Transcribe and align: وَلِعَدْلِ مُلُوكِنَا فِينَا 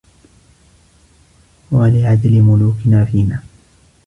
وَلِعَدْلِ 1.71 2.41
مُلُوكِنَا 2.41 3.05
فِينَا 3.05 3.41